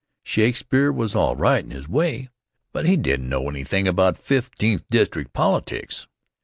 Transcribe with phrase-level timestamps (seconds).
[0.23, 2.29] Shakespeare was all right in his way,
[2.73, 6.07] but he didn't know anything about Fifteenth District politics.